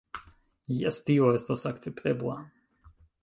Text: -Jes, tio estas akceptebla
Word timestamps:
-Jes, 0.77 0.99
tio 1.09 1.29
estas 1.41 1.67
akceptebla 1.73 2.39